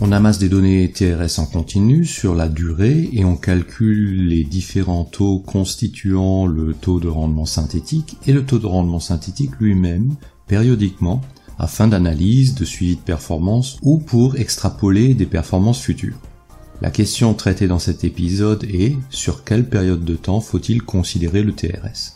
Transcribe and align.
On 0.00 0.12
amasse 0.12 0.38
des 0.38 0.48
données 0.48 0.92
TRS 0.92 1.40
en 1.40 1.46
continu 1.46 2.04
sur 2.04 2.36
la 2.36 2.48
durée 2.48 3.10
et 3.12 3.24
on 3.24 3.34
calcule 3.34 4.28
les 4.28 4.44
différents 4.44 5.04
taux 5.04 5.40
constituant 5.40 6.46
le 6.46 6.72
taux 6.72 7.00
de 7.00 7.08
rendement 7.08 7.44
synthétique 7.44 8.16
et 8.24 8.32
le 8.32 8.44
taux 8.44 8.60
de 8.60 8.66
rendement 8.66 9.00
synthétique 9.00 9.58
lui-même 9.58 10.14
périodiquement 10.46 11.20
afin 11.58 11.88
d'analyse, 11.88 12.54
de 12.54 12.64
suivi 12.64 12.94
de 12.94 13.00
performance 13.00 13.78
ou 13.82 13.98
pour 13.98 14.36
extrapoler 14.36 15.14
des 15.14 15.26
performances 15.26 15.80
futures. 15.80 16.20
La 16.80 16.92
question 16.92 17.34
traitée 17.34 17.66
dans 17.66 17.80
cet 17.80 18.04
épisode 18.04 18.62
est 18.72 18.96
sur 19.10 19.42
quelle 19.42 19.68
période 19.68 20.04
de 20.04 20.14
temps 20.14 20.40
faut-il 20.40 20.82
considérer 20.82 21.42
le 21.42 21.52
TRS 21.52 22.14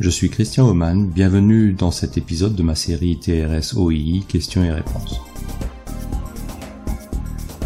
Je 0.00 0.10
suis 0.10 0.30
Christian 0.30 0.68
Oman, 0.68 1.08
bienvenue 1.08 1.74
dans 1.74 1.92
cet 1.92 2.18
épisode 2.18 2.56
de 2.56 2.64
ma 2.64 2.74
série 2.74 3.20
TRS 3.20 3.76
OII 3.76 4.24
questions 4.26 4.64
et 4.64 4.72
réponses. 4.72 5.20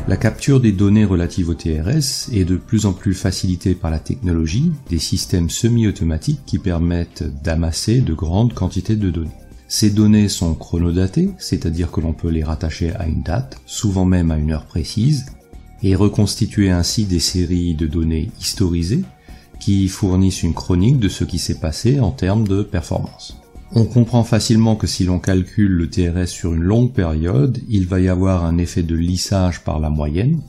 La 0.07 0.19
capture 0.19 0.61
des 0.61 0.73
données 0.73 1.07
relatives 1.07 1.49
au 1.49 1.55
TRS 1.55 2.29
est 2.31 2.45
de 2.45 2.57
plus 2.57 2.85
en 2.85 2.93
plus 2.93 3.15
facilitée 3.15 3.75
par 3.75 3.91
la 3.91 3.99
technologie 3.99 4.71
des 4.91 4.99
systèmes 4.99 5.49
semi-automatiques 5.49 6.43
qui 6.45 6.59
permettent 6.59 7.25
d'amasser 7.43 8.03
de 8.03 8.13
grandes 8.13 8.53
quantités 8.53 8.97
de 8.97 9.09
données. 9.09 9.31
Ces 9.67 9.89
données 9.89 10.29
sont 10.29 10.55
chronodatées, 10.55 11.31
c'est-à-dire 11.39 11.91
que 11.91 12.03
l'on 12.03 12.13
peut 12.13 12.29
les 12.29 12.45
rattacher 12.45 12.93
à 12.97 13.07
une 13.07 13.23
date, 13.23 13.59
souvent 13.65 14.05
même 14.05 14.31
à 14.31 14.37
une 14.37 14.53
heure 14.53 14.67
précise, 14.67 15.25
et 15.83 15.95
reconstituer 15.95 16.71
ainsi 16.71 17.07
des 17.07 17.19
séries 17.19 17.75
de 17.75 17.87
données 17.87 18.31
historisées 18.39 19.05
qui 19.59 19.89
fournissent 19.89 20.43
une 20.43 20.53
chronique 20.53 20.99
de 20.99 21.09
ce 21.09 21.25
qui 21.25 21.39
s'est 21.39 21.61
passé 21.61 21.99
en 21.99 22.11
termes 22.11 22.47
de 22.47 22.63
performance. 22.63 23.39
On 23.77 23.87
comprend 23.87 24.23
facilement 24.23 24.77
que 24.77 24.87
si 24.87 25.03
l'on 25.03 25.19
calcule 25.19 25.73
le 25.73 25.91
TRS 25.91 26.29
sur 26.29 26.55
une 26.55 26.63
longue 26.63 26.93
période, 26.93 27.59
il 27.69 27.89
va 27.89 27.99
y 27.99 28.09
avoir 28.09 28.45
un 28.45 28.57
effet 28.57 28.85
de 28.85 28.95
lissage 28.95 29.65
par 29.65 29.81
la 29.81 29.91
moyenne. 29.91 30.41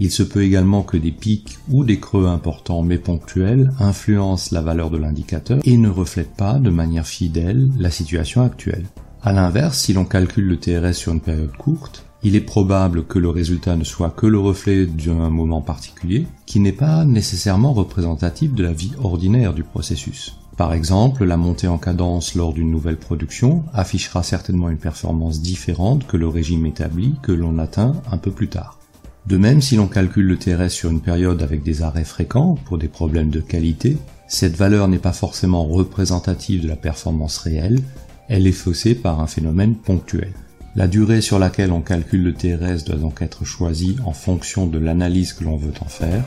Il 0.00 0.10
se 0.10 0.24
peut 0.24 0.42
également 0.42 0.82
que 0.82 0.96
des 0.96 1.12
pics 1.12 1.56
ou 1.70 1.84
des 1.84 2.00
creux 2.00 2.26
importants 2.26 2.82
mais 2.82 2.98
ponctuels 2.98 3.70
influencent 3.78 4.52
la 4.52 4.60
valeur 4.60 4.90
de 4.90 4.98
l'indicateur 4.98 5.60
et 5.62 5.76
ne 5.76 5.88
reflètent 5.88 6.34
pas 6.36 6.58
de 6.58 6.70
manière 6.70 7.06
fidèle 7.06 7.70
la 7.78 7.92
situation 7.92 8.42
actuelle. 8.42 8.86
A 9.22 9.32
l'inverse, 9.32 9.78
si 9.78 9.92
l'on 9.92 10.04
calcule 10.04 10.46
le 10.46 10.56
TRS 10.56 10.94
sur 10.94 11.12
une 11.12 11.20
période 11.20 11.56
courte, 11.56 12.06
il 12.24 12.34
est 12.34 12.40
probable 12.40 13.06
que 13.06 13.20
le 13.20 13.30
résultat 13.30 13.76
ne 13.76 13.84
soit 13.84 14.10
que 14.10 14.26
le 14.26 14.40
reflet 14.40 14.86
d'un 14.86 15.30
moment 15.30 15.60
particulier, 15.60 16.26
qui 16.46 16.58
n'est 16.58 16.72
pas 16.72 17.04
nécessairement 17.04 17.72
représentatif 17.72 18.52
de 18.52 18.64
la 18.64 18.72
vie 18.72 18.92
ordinaire 19.00 19.54
du 19.54 19.62
processus. 19.62 20.36
Par 20.58 20.74
exemple, 20.74 21.24
la 21.24 21.36
montée 21.36 21.68
en 21.68 21.78
cadence 21.78 22.34
lors 22.34 22.52
d'une 22.52 22.72
nouvelle 22.72 22.96
production 22.96 23.62
affichera 23.72 24.24
certainement 24.24 24.68
une 24.68 24.76
performance 24.76 25.40
différente 25.40 26.04
que 26.04 26.16
le 26.16 26.26
régime 26.26 26.66
établi 26.66 27.14
que 27.22 27.30
l'on 27.30 27.60
atteint 27.60 27.94
un 28.10 28.18
peu 28.18 28.32
plus 28.32 28.48
tard. 28.48 28.80
De 29.28 29.36
même, 29.36 29.62
si 29.62 29.76
l'on 29.76 29.86
calcule 29.86 30.26
le 30.26 30.36
TRS 30.36 30.70
sur 30.70 30.90
une 30.90 31.00
période 31.00 31.42
avec 31.42 31.62
des 31.62 31.82
arrêts 31.82 32.02
fréquents 32.02 32.56
pour 32.64 32.76
des 32.76 32.88
problèmes 32.88 33.30
de 33.30 33.40
qualité, 33.40 33.98
cette 34.26 34.56
valeur 34.56 34.88
n'est 34.88 34.98
pas 34.98 35.12
forcément 35.12 35.64
représentative 35.64 36.64
de 36.64 36.68
la 36.68 36.74
performance 36.74 37.38
réelle, 37.38 37.80
elle 38.28 38.48
est 38.48 38.52
faussée 38.52 38.96
par 38.96 39.20
un 39.20 39.28
phénomène 39.28 39.76
ponctuel. 39.76 40.32
La 40.74 40.88
durée 40.88 41.20
sur 41.20 41.38
laquelle 41.38 41.70
on 41.70 41.82
calcule 41.82 42.24
le 42.24 42.34
TRS 42.34 42.84
doit 42.84 42.96
donc 42.96 43.22
être 43.22 43.44
choisie 43.44 43.96
en 44.04 44.12
fonction 44.12 44.66
de 44.66 44.78
l'analyse 44.78 45.34
que 45.34 45.44
l'on 45.44 45.56
veut 45.56 45.72
en 45.80 45.88
faire, 45.88 46.24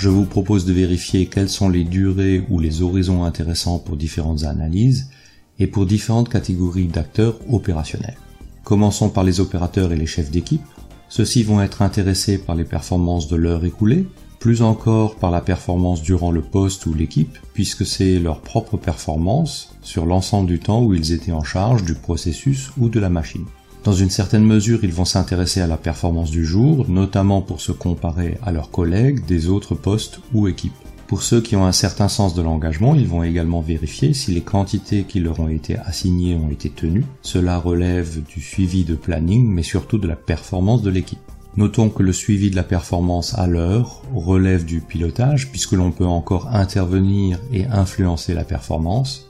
je 0.00 0.08
vous 0.08 0.24
propose 0.24 0.64
de 0.64 0.72
vérifier 0.72 1.26
quelles 1.26 1.50
sont 1.50 1.68
les 1.68 1.84
durées 1.84 2.42
ou 2.48 2.58
les 2.58 2.80
horizons 2.80 3.24
intéressants 3.24 3.78
pour 3.78 3.98
différentes 3.98 4.44
analyses 4.44 5.10
et 5.58 5.66
pour 5.66 5.84
différentes 5.84 6.30
catégories 6.30 6.86
d'acteurs 6.86 7.36
opérationnels. 7.52 8.16
Commençons 8.64 9.10
par 9.10 9.24
les 9.24 9.40
opérateurs 9.40 9.92
et 9.92 9.98
les 9.98 10.06
chefs 10.06 10.30
d'équipe. 10.30 10.64
Ceux-ci 11.10 11.42
vont 11.42 11.60
être 11.60 11.82
intéressés 11.82 12.38
par 12.38 12.56
les 12.56 12.64
performances 12.64 13.28
de 13.28 13.36
l'heure 13.36 13.66
écoulée, 13.66 14.06
plus 14.38 14.62
encore 14.62 15.16
par 15.16 15.30
la 15.30 15.42
performance 15.42 16.00
durant 16.00 16.30
le 16.30 16.40
poste 16.40 16.86
ou 16.86 16.94
l'équipe, 16.94 17.36
puisque 17.52 17.84
c'est 17.84 18.18
leur 18.18 18.40
propre 18.40 18.78
performance 18.78 19.76
sur 19.82 20.06
l'ensemble 20.06 20.48
du 20.48 20.60
temps 20.60 20.82
où 20.82 20.94
ils 20.94 21.12
étaient 21.12 21.32
en 21.32 21.44
charge 21.44 21.84
du 21.84 21.92
processus 21.92 22.70
ou 22.78 22.88
de 22.88 23.00
la 23.00 23.10
machine. 23.10 23.44
Dans 23.82 23.94
une 23.94 24.10
certaine 24.10 24.44
mesure, 24.44 24.80
ils 24.84 24.92
vont 24.92 25.06
s'intéresser 25.06 25.62
à 25.62 25.66
la 25.66 25.78
performance 25.78 26.30
du 26.30 26.44
jour, 26.44 26.84
notamment 26.90 27.40
pour 27.40 27.62
se 27.62 27.72
comparer 27.72 28.36
à 28.42 28.52
leurs 28.52 28.70
collègues 28.70 29.24
des 29.24 29.48
autres 29.48 29.74
postes 29.74 30.20
ou 30.34 30.48
équipes. 30.48 30.74
Pour 31.06 31.22
ceux 31.22 31.40
qui 31.40 31.56
ont 31.56 31.64
un 31.64 31.72
certain 31.72 32.08
sens 32.08 32.34
de 32.34 32.42
l'engagement, 32.42 32.94
ils 32.94 33.08
vont 33.08 33.22
également 33.22 33.62
vérifier 33.62 34.12
si 34.12 34.32
les 34.32 34.42
quantités 34.42 35.04
qui 35.04 35.18
leur 35.18 35.40
ont 35.40 35.48
été 35.48 35.78
assignées 35.78 36.36
ont 36.36 36.50
été 36.50 36.68
tenues. 36.68 37.06
Cela 37.22 37.58
relève 37.58 38.22
du 38.22 38.42
suivi 38.42 38.84
de 38.84 38.94
planning, 38.94 39.48
mais 39.50 39.62
surtout 39.62 39.98
de 39.98 40.06
la 40.06 40.14
performance 40.14 40.82
de 40.82 40.90
l'équipe. 40.90 41.18
Notons 41.56 41.88
que 41.88 42.02
le 42.02 42.12
suivi 42.12 42.50
de 42.50 42.56
la 42.56 42.62
performance 42.62 43.36
à 43.36 43.46
l'heure 43.46 44.02
relève 44.14 44.66
du 44.66 44.82
pilotage, 44.82 45.50
puisque 45.50 45.72
l'on 45.72 45.90
peut 45.90 46.06
encore 46.06 46.54
intervenir 46.54 47.40
et 47.50 47.64
influencer 47.64 48.34
la 48.34 48.44
performance, 48.44 49.26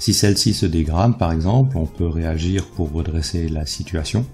si 0.00 0.14
celle-ci 0.14 0.54
se 0.54 0.66
dégrade, 0.66 1.18
par 1.18 1.30
exemple, 1.30 1.76
on 1.76 1.84
peut 1.84 2.08
réagir 2.08 2.64
pour 2.64 2.90
redresser 2.90 3.48
la 3.48 3.66
situation. 3.66 4.24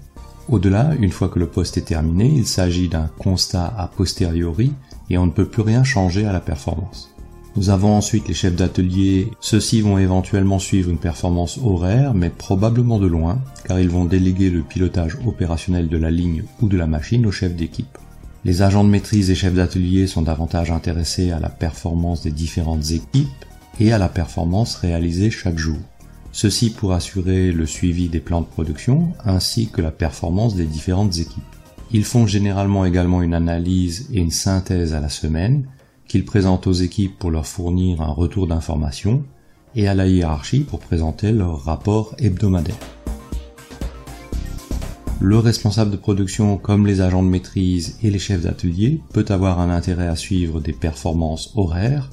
Au-delà, 0.47 0.95
une 0.97 1.11
fois 1.11 1.27
que 1.27 1.39
le 1.39 1.47
poste 1.47 1.77
est 1.77 1.81
terminé, 1.81 2.31
il 2.33 2.47
s'agit 2.47 2.87
d'un 2.87 3.09
constat 3.19 3.73
a 3.77 3.87
posteriori 3.87 4.71
et 5.09 5.17
on 5.17 5.25
ne 5.25 5.31
peut 5.31 5.45
plus 5.45 5.61
rien 5.61 5.83
changer 5.83 6.25
à 6.25 6.31
la 6.31 6.39
performance. 6.39 7.13
Nous 7.57 7.69
avons 7.69 7.93
ensuite 7.97 8.29
les 8.29 8.33
chefs 8.33 8.55
d'atelier. 8.55 9.29
Ceux-ci 9.41 9.81
vont 9.81 9.97
éventuellement 9.97 10.59
suivre 10.59 10.89
une 10.89 10.99
performance 10.99 11.59
horaire, 11.61 12.13
mais 12.13 12.29
probablement 12.29 12.97
de 12.97 13.07
loin, 13.07 13.41
car 13.65 13.77
ils 13.77 13.89
vont 13.89 14.05
déléguer 14.05 14.49
le 14.49 14.61
pilotage 14.61 15.17
opérationnel 15.25 15.89
de 15.89 15.97
la 15.97 16.11
ligne 16.11 16.43
ou 16.61 16.69
de 16.69 16.77
la 16.77 16.87
machine 16.87 17.25
aux 17.25 17.31
chefs 17.31 17.55
d'équipe. 17.55 17.97
Les 18.45 18.61
agents 18.61 18.85
de 18.85 18.89
maîtrise 18.89 19.31
et 19.31 19.35
chefs 19.35 19.55
d'atelier 19.55 20.07
sont 20.07 20.21
davantage 20.21 20.71
intéressés 20.71 21.31
à 21.31 21.41
la 21.41 21.49
performance 21.49 22.21
des 22.21 22.31
différentes 22.31 22.91
équipes 22.91 23.27
et 23.79 23.91
à 23.91 23.97
la 23.97 24.09
performance 24.09 24.75
réalisée 24.75 25.29
chaque 25.29 25.57
jour. 25.57 25.77
Ceci 26.31 26.69
pour 26.69 26.93
assurer 26.93 27.51
le 27.51 27.65
suivi 27.65 28.09
des 28.09 28.19
plans 28.19 28.41
de 28.41 28.45
production 28.45 29.13
ainsi 29.25 29.69
que 29.69 29.81
la 29.81 29.91
performance 29.91 30.55
des 30.55 30.65
différentes 30.65 31.17
équipes. 31.17 31.43
Ils 31.91 32.03
font 32.03 32.27
généralement 32.27 32.85
également 32.85 33.21
une 33.21 33.33
analyse 33.33 34.07
et 34.11 34.19
une 34.19 34.31
synthèse 34.31 34.93
à 34.93 34.99
la 34.99 35.09
semaine 35.09 35.65
qu'ils 36.07 36.25
présentent 36.25 36.67
aux 36.67 36.73
équipes 36.73 37.17
pour 37.17 37.31
leur 37.31 37.47
fournir 37.47 38.01
un 38.01 38.11
retour 38.11 38.47
d'information 38.47 39.23
et 39.75 39.87
à 39.87 39.95
la 39.95 40.07
hiérarchie 40.07 40.61
pour 40.61 40.79
présenter 40.79 41.31
leur 41.31 41.63
rapport 41.63 42.15
hebdomadaire. 42.19 42.75
Le 45.19 45.39
responsable 45.39 45.91
de 45.91 45.97
production 45.97 46.57
comme 46.57 46.85
les 46.85 47.01
agents 47.01 47.23
de 47.23 47.29
maîtrise 47.29 47.97
et 48.03 48.11
les 48.11 48.19
chefs 48.19 48.43
d'atelier 48.43 49.01
peut 49.13 49.25
avoir 49.29 49.59
un 49.59 49.69
intérêt 49.69 50.07
à 50.07 50.15
suivre 50.15 50.61
des 50.61 50.73
performances 50.73 51.53
horaires 51.55 52.11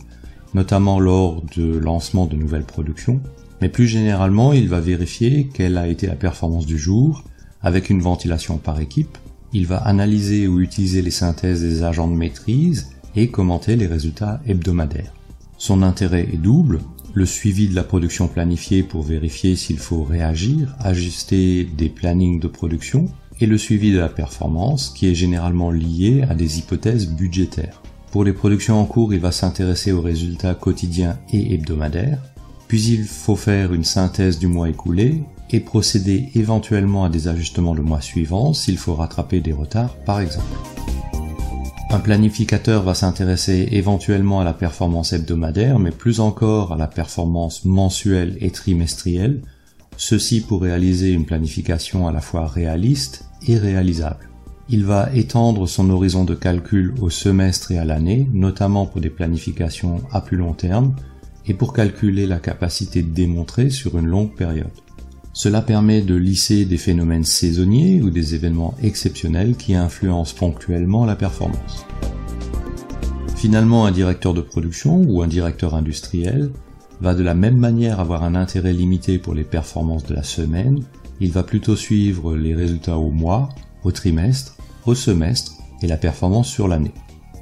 notamment 0.54 0.98
lors 0.98 1.42
de 1.56 1.76
lancement 1.76 2.26
de 2.26 2.36
nouvelles 2.36 2.64
productions, 2.64 3.20
mais 3.60 3.68
plus 3.68 3.86
généralement 3.86 4.52
il 4.52 4.68
va 4.68 4.80
vérifier 4.80 5.48
quelle 5.52 5.76
a 5.76 5.88
été 5.88 6.06
la 6.06 6.14
performance 6.14 6.66
du 6.66 6.78
jour, 6.78 7.24
avec 7.62 7.90
une 7.90 8.00
ventilation 8.00 8.58
par 8.58 8.80
équipe, 8.80 9.18
il 9.52 9.66
va 9.66 9.78
analyser 9.78 10.48
ou 10.48 10.60
utiliser 10.60 11.02
les 11.02 11.10
synthèses 11.10 11.62
des 11.62 11.82
agents 11.82 12.08
de 12.08 12.16
maîtrise 12.16 12.90
et 13.16 13.28
commenter 13.28 13.76
les 13.76 13.86
résultats 13.86 14.40
hebdomadaires. 14.46 15.14
Son 15.58 15.82
intérêt 15.82 16.28
est 16.32 16.36
double, 16.36 16.80
le 17.14 17.26
suivi 17.26 17.68
de 17.68 17.74
la 17.76 17.84
production 17.84 18.26
planifiée 18.26 18.82
pour 18.82 19.02
vérifier 19.02 19.54
s'il 19.54 19.78
faut 19.78 20.02
réagir, 20.02 20.74
ajuster 20.80 21.64
des 21.64 21.88
plannings 21.88 22.40
de 22.40 22.48
production, 22.48 23.06
et 23.40 23.46
le 23.46 23.58
suivi 23.58 23.92
de 23.92 23.98
la 23.98 24.08
performance 24.08 24.90
qui 24.90 25.08
est 25.08 25.14
généralement 25.14 25.70
lié 25.70 26.24
à 26.28 26.34
des 26.34 26.58
hypothèses 26.58 27.08
budgétaires. 27.08 27.82
Pour 28.14 28.22
les 28.22 28.32
productions 28.32 28.80
en 28.80 28.84
cours, 28.84 29.12
il 29.12 29.18
va 29.18 29.32
s'intéresser 29.32 29.90
aux 29.90 30.00
résultats 30.00 30.54
quotidiens 30.54 31.18
et 31.32 31.52
hebdomadaires, 31.52 32.22
puis 32.68 32.80
il 32.80 33.02
faut 33.02 33.34
faire 33.34 33.74
une 33.74 33.82
synthèse 33.82 34.38
du 34.38 34.46
mois 34.46 34.68
écoulé 34.68 35.24
et 35.50 35.58
procéder 35.58 36.28
éventuellement 36.36 37.04
à 37.04 37.08
des 37.08 37.26
ajustements 37.26 37.74
le 37.74 37.82
mois 37.82 38.00
suivant 38.00 38.52
s'il 38.52 38.78
faut 38.78 38.94
rattraper 38.94 39.40
des 39.40 39.52
retards 39.52 39.96
par 40.04 40.20
exemple. 40.20 40.46
Un 41.90 41.98
planificateur 41.98 42.84
va 42.84 42.94
s'intéresser 42.94 43.70
éventuellement 43.72 44.40
à 44.40 44.44
la 44.44 44.54
performance 44.54 45.12
hebdomadaire, 45.12 45.80
mais 45.80 45.90
plus 45.90 46.20
encore 46.20 46.72
à 46.72 46.76
la 46.76 46.86
performance 46.86 47.64
mensuelle 47.64 48.38
et 48.40 48.52
trimestrielle, 48.52 49.42
ceci 49.96 50.40
pour 50.40 50.62
réaliser 50.62 51.10
une 51.10 51.26
planification 51.26 52.06
à 52.06 52.12
la 52.12 52.20
fois 52.20 52.46
réaliste 52.46 53.24
et 53.48 53.58
réalisable. 53.58 54.28
Il 54.70 54.84
va 54.84 55.10
étendre 55.14 55.68
son 55.68 55.90
horizon 55.90 56.24
de 56.24 56.34
calcul 56.34 56.94
au 57.00 57.10
semestre 57.10 57.70
et 57.72 57.78
à 57.78 57.84
l'année, 57.84 58.28
notamment 58.32 58.86
pour 58.86 59.02
des 59.02 59.10
planifications 59.10 60.00
à 60.10 60.22
plus 60.22 60.38
long 60.38 60.54
terme 60.54 60.94
et 61.46 61.52
pour 61.52 61.74
calculer 61.74 62.26
la 62.26 62.38
capacité 62.38 63.02
de 63.02 63.12
démontrer 63.12 63.68
sur 63.68 63.98
une 63.98 64.06
longue 64.06 64.34
période. 64.34 64.70
Cela 65.34 65.60
permet 65.60 66.00
de 66.00 66.14
lisser 66.14 66.64
des 66.64 66.78
phénomènes 66.78 67.24
saisonniers 67.24 68.00
ou 68.00 68.08
des 68.08 68.34
événements 68.34 68.74
exceptionnels 68.82 69.56
qui 69.56 69.74
influencent 69.74 70.34
ponctuellement 70.34 71.04
la 71.04 71.16
performance. 71.16 71.84
Finalement, 73.36 73.84
un 73.84 73.90
directeur 73.90 74.32
de 74.32 74.40
production 74.40 75.02
ou 75.06 75.20
un 75.20 75.26
directeur 75.26 75.74
industriel 75.74 76.50
va 77.00 77.14
de 77.14 77.22
la 77.22 77.34
même 77.34 77.58
manière 77.58 78.00
avoir 78.00 78.22
un 78.22 78.34
intérêt 78.34 78.72
limité 78.72 79.18
pour 79.18 79.34
les 79.34 79.44
performances 79.44 80.06
de 80.06 80.14
la 80.14 80.22
semaine, 80.22 80.80
il 81.20 81.32
va 81.32 81.42
plutôt 81.42 81.76
suivre 81.76 82.34
les 82.36 82.54
résultats 82.54 82.96
au 82.96 83.10
mois 83.10 83.50
au 83.82 83.92
trimestre, 83.92 84.53
semestre 84.92 85.54
et 85.80 85.86
la 85.86 85.96
performance 85.96 86.48
sur 86.48 86.68
l'année. 86.68 86.92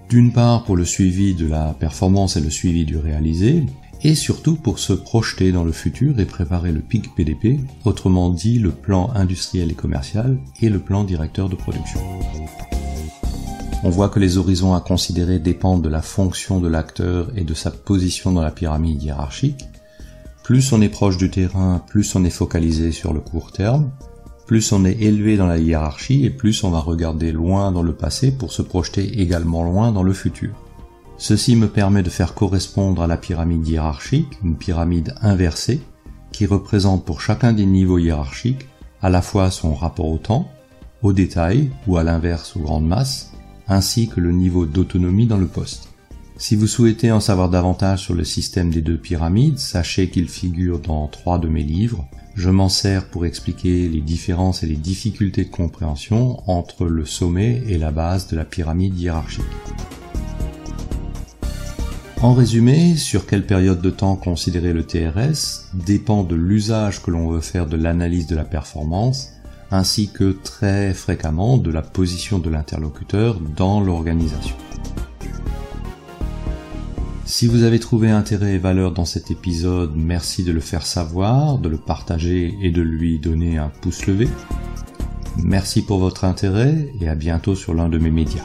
D'une 0.08 0.32
part 0.32 0.62
pour 0.62 0.76
le 0.76 0.84
suivi 0.84 1.34
de 1.34 1.48
la 1.48 1.74
performance 1.80 2.36
et 2.36 2.40
le 2.40 2.50
suivi 2.50 2.84
du 2.84 2.98
réalisé, 2.98 3.64
et 4.04 4.14
surtout 4.14 4.56
pour 4.56 4.78
se 4.78 4.92
projeter 4.92 5.52
dans 5.52 5.64
le 5.64 5.72
futur 5.72 6.18
et 6.18 6.24
préparer 6.24 6.72
le 6.72 6.80
pic 6.80 7.14
PDP, 7.14 7.60
autrement 7.84 8.30
dit 8.30 8.58
le 8.58 8.70
plan 8.70 9.10
industriel 9.14 9.70
et 9.70 9.74
commercial 9.74 10.38
et 10.60 10.68
le 10.68 10.80
plan 10.80 11.04
directeur 11.04 11.48
de 11.48 11.56
production. 11.56 12.00
On 13.84 13.90
voit 13.90 14.08
que 14.08 14.20
les 14.20 14.38
horizons 14.38 14.74
à 14.74 14.80
considérer 14.80 15.38
dépendent 15.38 15.82
de 15.82 15.88
la 15.88 16.02
fonction 16.02 16.60
de 16.60 16.68
l'acteur 16.68 17.32
et 17.36 17.42
de 17.42 17.54
sa 17.54 17.70
position 17.70 18.32
dans 18.32 18.42
la 18.42 18.52
pyramide 18.52 19.02
hiérarchique. 19.02 19.64
Plus 20.44 20.72
on 20.72 20.82
est 20.82 20.88
proche 20.88 21.16
du 21.16 21.30
terrain, 21.30 21.82
plus 21.88 22.14
on 22.14 22.24
est 22.24 22.30
focalisé 22.30 22.92
sur 22.92 23.12
le 23.12 23.20
court 23.20 23.52
terme, 23.52 23.90
plus 24.46 24.72
on 24.72 24.84
est 24.84 25.00
élevé 25.00 25.36
dans 25.36 25.46
la 25.46 25.58
hiérarchie 25.58 26.24
et 26.24 26.30
plus 26.30 26.64
on 26.64 26.70
va 26.70 26.80
regarder 26.80 27.32
loin 27.32 27.72
dans 27.72 27.82
le 27.82 27.94
passé 27.94 28.32
pour 28.32 28.52
se 28.52 28.62
projeter 28.62 29.20
également 29.20 29.64
loin 29.64 29.92
dans 29.92 30.02
le 30.02 30.12
futur. 30.12 30.50
Ceci 31.16 31.54
me 31.54 31.68
permet 31.68 32.02
de 32.02 32.10
faire 32.10 32.34
correspondre 32.34 33.02
à 33.02 33.06
la 33.06 33.16
pyramide 33.16 33.66
hiérarchique 33.66 34.38
une 34.42 34.56
pyramide 34.56 35.14
inversée 35.22 35.80
qui 36.32 36.46
représente 36.46 37.04
pour 37.04 37.20
chacun 37.20 37.52
des 37.52 37.66
niveaux 37.66 37.98
hiérarchiques 37.98 38.66
à 39.02 39.10
la 39.10 39.22
fois 39.22 39.50
son 39.50 39.74
rapport 39.74 40.08
au 40.08 40.18
temps, 40.18 40.48
au 41.02 41.12
détail 41.12 41.70
ou 41.86 41.96
à 41.96 42.02
l'inverse 42.02 42.56
aux 42.56 42.60
grandes 42.60 42.86
masses, 42.86 43.32
ainsi 43.68 44.08
que 44.08 44.20
le 44.20 44.32
niveau 44.32 44.66
d'autonomie 44.66 45.26
dans 45.26 45.38
le 45.38 45.46
poste. 45.46 45.91
Si 46.42 46.56
vous 46.56 46.66
souhaitez 46.66 47.12
en 47.12 47.20
savoir 47.20 47.50
davantage 47.50 48.02
sur 48.02 48.14
le 48.14 48.24
système 48.24 48.72
des 48.72 48.80
deux 48.80 48.96
pyramides, 48.96 49.60
sachez 49.60 50.10
qu'il 50.10 50.28
figure 50.28 50.80
dans 50.80 51.06
trois 51.06 51.38
de 51.38 51.46
mes 51.46 51.62
livres. 51.62 52.04
Je 52.34 52.50
m'en 52.50 52.68
sers 52.68 53.06
pour 53.06 53.24
expliquer 53.26 53.88
les 53.88 54.00
différences 54.00 54.64
et 54.64 54.66
les 54.66 54.74
difficultés 54.74 55.44
de 55.44 55.50
compréhension 55.50 56.42
entre 56.50 56.86
le 56.86 57.04
sommet 57.04 57.62
et 57.68 57.78
la 57.78 57.92
base 57.92 58.26
de 58.26 58.34
la 58.34 58.44
pyramide 58.44 58.98
hiérarchique. 58.98 59.44
En 62.22 62.34
résumé, 62.34 62.96
sur 62.96 63.24
quelle 63.24 63.46
période 63.46 63.80
de 63.80 63.90
temps 63.90 64.16
considérer 64.16 64.72
le 64.72 64.82
TRS 64.82 65.68
dépend 65.74 66.24
de 66.24 66.34
l'usage 66.34 67.02
que 67.02 67.12
l'on 67.12 67.28
veut 67.30 67.40
faire 67.40 67.68
de 67.68 67.76
l'analyse 67.76 68.26
de 68.26 68.34
la 68.34 68.44
performance, 68.44 69.30
ainsi 69.70 70.08
que 70.08 70.36
très 70.42 70.92
fréquemment 70.92 71.56
de 71.56 71.70
la 71.70 71.82
position 71.82 72.40
de 72.40 72.50
l'interlocuteur 72.50 73.38
dans 73.38 73.80
l'organisation. 73.80 74.56
Si 77.24 77.46
vous 77.46 77.62
avez 77.62 77.78
trouvé 77.78 78.10
intérêt 78.10 78.54
et 78.54 78.58
valeur 78.58 78.92
dans 78.92 79.04
cet 79.04 79.30
épisode, 79.30 79.92
merci 79.96 80.42
de 80.42 80.52
le 80.52 80.60
faire 80.60 80.84
savoir, 80.84 81.58
de 81.58 81.68
le 81.68 81.76
partager 81.76 82.54
et 82.60 82.70
de 82.70 82.82
lui 82.82 83.18
donner 83.18 83.58
un 83.58 83.68
pouce 83.68 84.06
levé. 84.06 84.28
Merci 85.42 85.82
pour 85.82 85.98
votre 85.98 86.24
intérêt 86.24 86.88
et 87.00 87.08
à 87.08 87.14
bientôt 87.14 87.54
sur 87.54 87.74
l'un 87.74 87.88
de 87.88 87.98
mes 87.98 88.10
médias. 88.10 88.44